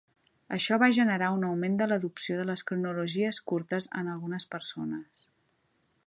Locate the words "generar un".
0.97-1.43